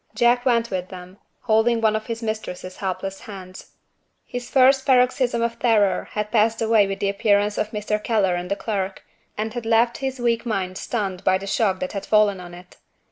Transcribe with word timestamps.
Jack 0.15 0.45
went 0.47 0.71
with 0.71 0.87
them, 0.89 1.19
holding 1.41 1.79
one 1.79 1.95
of 1.95 2.07
his 2.07 2.23
mistress's 2.23 2.77
helpless 2.77 3.19
hands. 3.21 3.73
His 4.25 4.49
first 4.49 4.83
paroxysm 4.83 5.43
of 5.43 5.59
terror 5.59 6.05
had 6.13 6.31
passed 6.31 6.59
away 6.59 6.87
with 6.87 6.99
the 7.01 7.07
appearance 7.09 7.55
of 7.59 7.69
Mr. 7.69 8.03
Keller 8.03 8.33
and 8.33 8.49
the 8.49 8.55
clerk, 8.55 9.03
and 9.37 9.53
had 9.53 9.63
left 9.63 9.97
his 9.99 10.19
weak 10.19 10.43
mind 10.43 10.79
stunned 10.79 11.23
by 11.23 11.37
the 11.37 11.45
shock 11.45 11.79
that 11.81 11.91
had 11.93 12.07
fallen 12.07 12.39
on 12.41 12.55
it. 12.55 12.77